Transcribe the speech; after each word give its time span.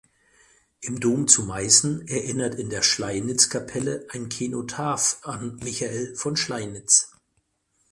Im 0.79 0.99
Dom 0.99 1.27
zu 1.27 1.43
Meißen 1.45 2.07
erinnert 2.07 2.55
in 2.55 2.71
der 2.71 2.81
Schleinitzkapelle 2.81 4.07
ein 4.09 4.29
Kenotaph 4.29 5.19
an 5.21 5.57
Michael 5.57 6.15
von 6.15 6.35
Schleinitz. 6.35 7.11